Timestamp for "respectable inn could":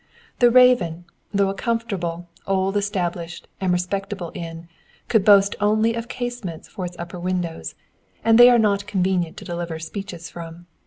3.71-5.23